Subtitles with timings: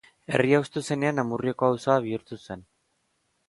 [0.35, 2.69] Herria hustu zenean Amurrioko auzoa bihurtu zen.